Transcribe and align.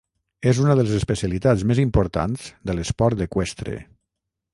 És 0.51 0.59
una 0.61 0.75
de 0.77 0.85
les 0.85 0.93
especialitats 0.99 1.65
més 1.71 1.81
importants 1.83 2.47
de 2.71 2.77
l'esport 2.79 3.23
eqüestre. 3.27 3.77